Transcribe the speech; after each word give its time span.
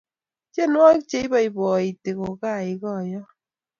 tienwokik 0.53 1.05
cheipoipoiti 1.09 2.09
kokaikaiyo 2.19 3.21